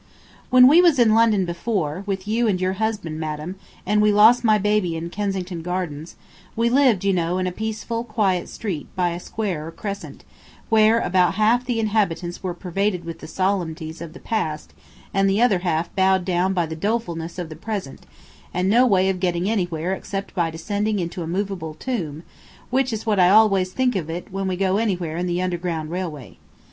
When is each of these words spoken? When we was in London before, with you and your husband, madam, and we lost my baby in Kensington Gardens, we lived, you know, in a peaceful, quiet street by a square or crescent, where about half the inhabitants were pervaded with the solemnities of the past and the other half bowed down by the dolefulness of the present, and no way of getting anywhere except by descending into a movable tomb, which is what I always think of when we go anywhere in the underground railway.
When 0.49 0.65
we 0.65 0.81
was 0.81 0.97
in 0.97 1.13
London 1.13 1.45
before, 1.45 2.01
with 2.07 2.27
you 2.27 2.47
and 2.47 2.59
your 2.59 2.73
husband, 2.81 3.19
madam, 3.19 3.57
and 3.85 4.01
we 4.01 4.11
lost 4.11 4.43
my 4.43 4.57
baby 4.57 4.95
in 4.97 5.11
Kensington 5.11 5.61
Gardens, 5.61 6.15
we 6.55 6.71
lived, 6.71 7.05
you 7.05 7.13
know, 7.13 7.37
in 7.37 7.45
a 7.45 7.51
peaceful, 7.51 8.03
quiet 8.03 8.49
street 8.49 8.87
by 8.95 9.09
a 9.09 9.19
square 9.19 9.67
or 9.67 9.71
crescent, 9.71 10.23
where 10.69 10.99
about 11.01 11.35
half 11.35 11.65
the 11.65 11.79
inhabitants 11.79 12.41
were 12.41 12.55
pervaded 12.55 13.05
with 13.05 13.19
the 13.19 13.27
solemnities 13.27 14.01
of 14.01 14.13
the 14.13 14.19
past 14.19 14.73
and 15.13 15.29
the 15.29 15.39
other 15.39 15.59
half 15.59 15.95
bowed 15.95 16.25
down 16.25 16.51
by 16.55 16.65
the 16.65 16.75
dolefulness 16.75 17.37
of 17.37 17.49
the 17.49 17.55
present, 17.55 18.07
and 18.55 18.67
no 18.67 18.87
way 18.87 19.07
of 19.07 19.19
getting 19.19 19.47
anywhere 19.47 19.93
except 19.93 20.33
by 20.33 20.49
descending 20.49 20.97
into 20.97 21.21
a 21.21 21.27
movable 21.27 21.75
tomb, 21.75 22.23
which 22.71 22.91
is 22.91 23.05
what 23.05 23.19
I 23.19 23.29
always 23.29 23.71
think 23.71 23.95
of 23.95 24.09
when 24.33 24.47
we 24.47 24.55
go 24.55 24.77
anywhere 24.77 25.17
in 25.17 25.27
the 25.27 25.43
underground 25.43 25.91
railway. 25.91 26.39